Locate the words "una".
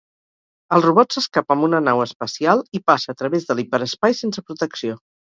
1.69-1.83